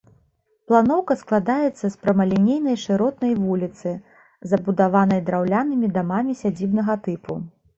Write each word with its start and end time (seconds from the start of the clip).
Планоўка 0.69 1.13
складаецца 1.23 1.81
з 1.81 1.91
прамалінейнай 2.05 2.79
шыротнай 2.85 3.33
вуліцы, 3.43 3.89
забудаванай 4.55 5.21
драўлянымі 5.29 5.87
дамамі 5.99 6.33
сядзібнага 6.41 6.93
тыпу. 7.07 7.33